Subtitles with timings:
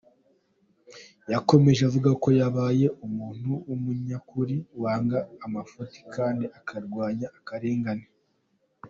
[1.33, 8.07] Yakomeje avuga ko yabaye ‘umuntu w’umunyakuri, wanga amafuti kandi akarwanya akarengane.